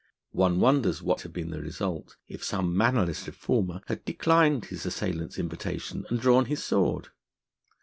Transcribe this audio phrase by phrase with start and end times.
[0.31, 5.37] One wonders what had been the result if some mannerless reformer had declined his assailant's
[5.37, 7.09] invitation and drawn his sword.